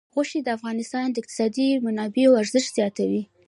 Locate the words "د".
0.43-0.47, 1.11-1.15